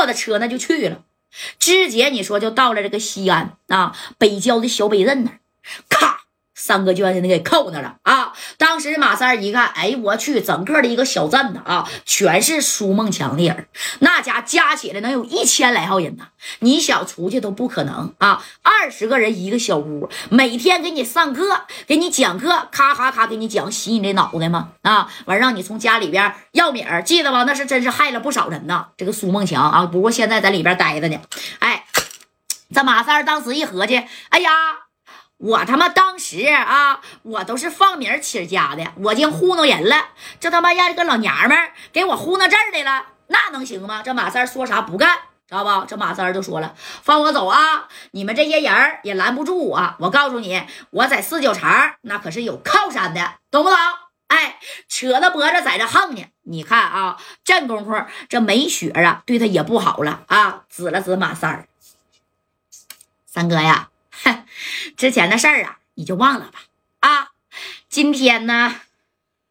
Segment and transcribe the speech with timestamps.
[0.00, 1.04] 坐的车那就去了，
[1.58, 5.40] 直接你说就到了这个西安啊北郊的小北镇那儿，
[5.90, 6.19] 咔。
[6.70, 8.32] 三哥就让人给扣那了啊！
[8.56, 13.66] 当时马三一看，哎，我去，整个的一个小镇子啊，全是苏梦强的人，
[13.98, 16.28] 那家加起来能有一千来号人呢。
[16.60, 18.40] 你想出去都不可能啊！
[18.62, 24.68] 二十个人一个小屋，每天给你上课，给你讲课，咔咔咔给你讲，洗你这脑袋吗？
[24.82, 27.42] 啊，完让你从家里边要米儿，记得吧？
[27.42, 28.86] 那是真是害了不少人呐。
[28.96, 31.18] 这个苏梦强啊，不过现在在里边待着呢。
[31.58, 31.84] 哎，
[32.72, 33.96] 这马三当时一合计，
[34.28, 34.50] 哎呀！
[35.40, 41.56] 我他妈当时啊，我都是放名起家的，我竟糊弄人了，这他妈让这个老娘们
[41.92, 44.02] 给我糊弄这儿来了，那能行吗？
[44.04, 45.16] 这马三说啥不干，
[45.48, 45.86] 知道不？
[45.86, 47.88] 这马三就说了，放我走啊！
[48.10, 51.70] 你们这些人也拦不住我，我告诉你，我在四九城
[52.02, 53.78] 那可是有靠山的，懂不懂？
[54.26, 56.26] 哎，扯着脖子在这横呢。
[56.42, 57.94] 你看啊，这功夫
[58.28, 61.66] 这梅雪啊，对他也不好了啊，指了指马三儿，
[63.24, 63.88] 三哥呀。
[64.96, 66.60] 之前的事儿啊，你就忘了吧。
[67.00, 67.28] 啊，
[67.88, 68.80] 今天呢，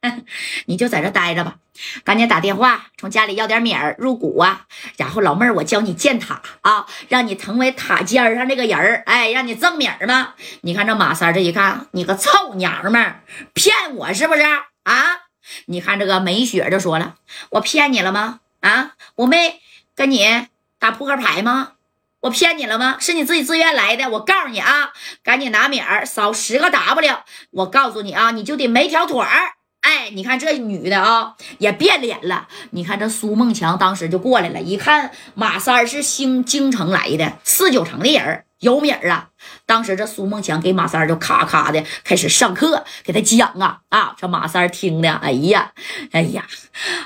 [0.66, 1.56] 你就在这待着吧，
[2.04, 4.66] 赶紧打电话从家里要点米儿入股啊。
[4.96, 10.34] 然后老妹儿，我教你建塔啊，让你成为塔尖上这个人儿，哎，让你挣米儿嘛。
[10.60, 13.22] 你看这马三这一看，你个臭娘们儿，
[13.54, 15.22] 骗我是不是啊？
[15.66, 17.16] 你看这个梅雪就说了，
[17.50, 18.40] 我骗你了吗？
[18.60, 19.62] 啊，我没
[19.94, 21.72] 跟你打扑克牌吗？
[22.20, 22.96] 我骗你了吗？
[22.98, 24.08] 是你自己自愿来的。
[24.10, 24.90] 我告诉你啊，
[25.22, 27.16] 赶紧拿米儿扫十个 W。
[27.52, 29.54] 我告诉你啊，你就得没条腿儿。
[29.82, 32.48] 哎，你看这女的啊，也变脸了。
[32.72, 39.28] 你看这苏梦强当时就过来了，一看马三是兴京城来的，四九城的人有米儿啊。
[39.64, 44.16] 当时这苏梦强给马三就咔咔的开始上课，给他讲啊啊。
[44.18, 45.70] 这马三听的，哎呀，
[46.10, 46.44] 哎呀，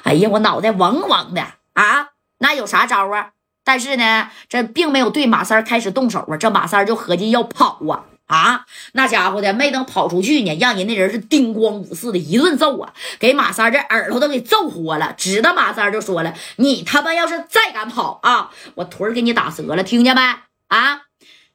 [0.04, 1.42] 哎呀，我脑袋嗡嗡的
[1.74, 2.08] 啊。
[2.38, 3.32] 那有啥招啊？
[3.64, 6.36] 但是呢，这并没有对马三开始动手啊！
[6.36, 8.66] 这马三就合计要跑啊啊！
[8.92, 15.12] 那家伙的没等跑出去呢，让人那人是叮咣五四的一顿揍啊，给马三这耳朵都给揍豁了。
[15.16, 20.22] 指着马三就说了：“你他妈要是再敢跑啊，我腿给你打折了，听见没？
[20.68, 21.02] 啊，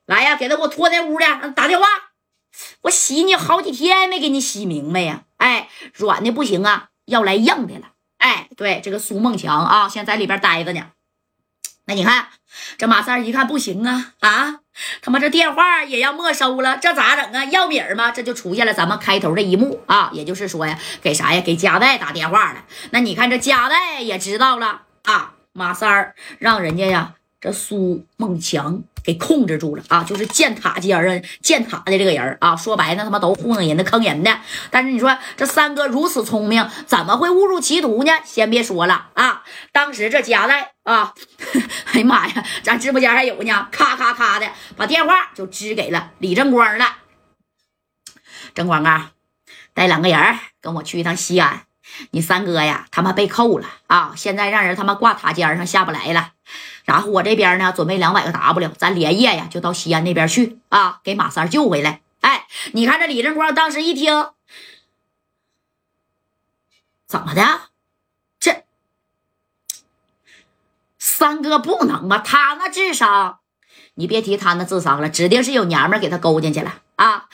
[0.05, 1.85] 来呀，给他给我拖那屋里，打电话。
[2.83, 5.23] 我洗你好几天没给你洗明白呀！
[5.37, 7.89] 哎，软的不行啊，要来硬的了。
[8.19, 10.81] 哎，对，这个苏梦强啊，现在里边待着呢。”
[11.87, 12.27] 那你看，
[12.77, 14.59] 这马三一看不行啊啊！
[15.01, 17.45] 他妈这电话也要没收了，这咋整啊？
[17.45, 18.11] 要米儿吗？
[18.11, 21.41] 这就出现了咱们开头这一幕啊，也就是说呀，给啥呀？
[21.41, 22.65] 给加代打电话了。
[22.91, 28.83] 那你看这加代也知道了啊，马三儿让人家呀，这苏梦强。
[29.07, 30.03] 给控制住了啊！
[30.03, 34.37] 就是建塔尖啊，建塔的这个人啊，说白了他妈都糊弄人的、坑人的。
[34.69, 38.11] 但是你说这三哥如此聪明，怎么会误入歧途呢？
[38.25, 39.43] 先别说了啊！
[39.71, 41.13] 当时这夹带啊，
[41.93, 46.97] 哎呀妈呀，咱直播间还有呢，咔咔咔的把电话就支给了李正光了。
[48.53, 49.11] 正光啊，
[49.73, 51.63] 带两个人跟我去一趟西安。
[52.11, 54.13] 你三哥呀，他妈被扣了啊！
[54.15, 56.33] 现在让人他妈挂塔尖上下不来了。
[56.83, 62.01] 然后我这边呢，准备两百个 W，咱连夜呀就到西安那边去啊，给马三救回来。
[62.19, 64.31] 哎，你看这李正光当时一听，
[67.07, 67.61] 怎么的？
[68.39, 68.65] 这
[71.17, 72.19] 三哥不能吧？
[72.19, 73.39] 他那智商，
[73.95, 77.25] 你别提他那智商了，指定是有娘们给他勾进去了啊！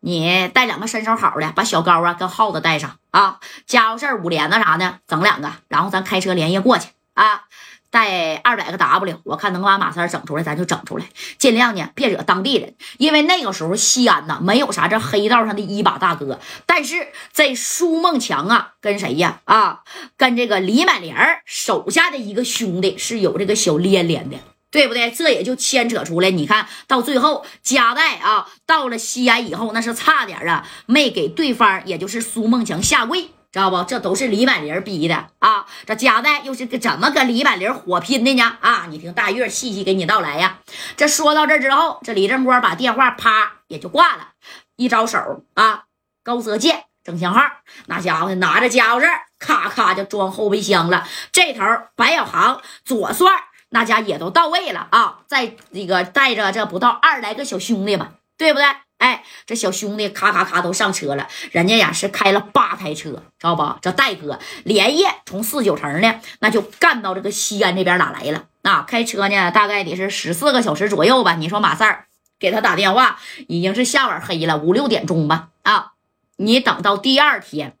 [0.00, 7.44] 你带两个身手好的，把小高啊跟耗子带上啊，家伙事儿五连子啥的整两个，然后咱开车连夜过去啊，
[7.90, 11.04] 带二百个 W，我看能把马三整出来，咱就整出来，
[11.38, 19.80] 尽量呢别惹当地人，因为那个时候西安呐没有啥这黑道上的一把大哥，但是这苏梦强啊跟谁呀啊
[20.16, 24.36] 跟这个李满莲手下的一个兄弟是有这个小连连的。
[24.72, 25.10] 对不对？
[25.10, 26.30] 这也就牵扯出来。
[26.30, 33.82] 你看到最后，加代啊，到了西安以后，那是差点啊，没给对方，也就是苏梦强下跪，知道不？
[33.84, 35.66] 这都是李满林逼的啊！
[35.84, 38.58] 这加代又是怎么跟李满林火拼的呢？
[38.60, 38.86] 啊！
[38.88, 40.58] 你听大月细细给你道来呀。
[40.96, 44.28] 这说到这之后，这李正光把电话啪也就挂了，
[44.76, 45.84] 一招手啊，
[46.22, 47.42] 高泽健整枪号，
[47.86, 49.06] 那家伙拿着家伙事
[49.38, 51.06] 咔咔就装后备箱了。
[51.32, 51.64] 这头
[51.96, 53.26] 白小航左帅。
[53.72, 58.66] 那家也都到位了啊，在这个带着这不到二来个小兄弟吧，对不对？
[59.00, 63.78] 哎，这小兄弟咔咔咔都上车了，人家呀是开了八台车，知道不？
[63.80, 68.44] 这戴哥连夜从四九城呢，那就干到这个西安这边哪来了？
[68.62, 71.34] 啊，开车呢大概得是十四个小时左右吧。
[71.34, 72.06] 你说马三儿
[72.38, 73.18] 给他打电话，
[73.48, 75.48] 已经是下晚黑了，五六点钟吧。
[75.62, 75.92] 啊，
[76.36, 77.78] 你等到第二天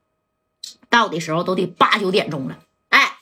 [0.88, 2.56] 到的时候都得八九点钟了。
[2.88, 3.12] 哎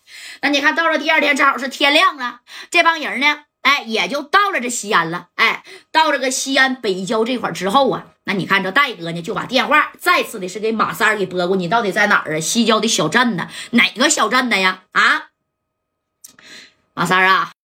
[0.40, 5.28] 那你看到了第二天，正好是天亮了，这帮人呢，哎，也就到了这西安了。
[5.34, 5.62] 哎，
[5.92, 12.40] 到这个西安北郊这块之后啊，那你看这戴哥呢，就把电话再次的是给马三给拨过，你到底在哪儿啊？
[12.40, 13.48] 西郊的小镇呢？
[13.72, 14.84] 哪个小镇的呀？
[14.92, 15.28] 啊，
[16.94, 17.52] 马三啊！